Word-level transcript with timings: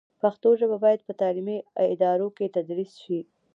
پښتو 0.21 0.49
ژبه 0.59 0.77
باید 0.83 1.05
په 1.07 1.13
تعلیمي 1.21 1.57
ادارو 1.93 2.27
کې 2.37 2.53
تدریس 2.55 2.91
شي. 3.03 3.19